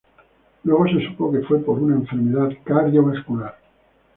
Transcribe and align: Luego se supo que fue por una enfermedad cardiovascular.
Luego 0.63 0.87
se 0.87 1.05
supo 1.05 1.31
que 1.31 1.41
fue 1.43 1.59
por 1.59 1.77
una 1.77 1.93
enfermedad 1.97 2.49
cardiovascular. 2.63 3.55